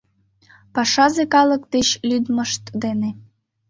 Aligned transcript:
Пашазе 0.73 1.23
калык 1.33 1.63
деч 1.73 1.87
лӱдмышт 2.09 2.63
дене 2.83 3.09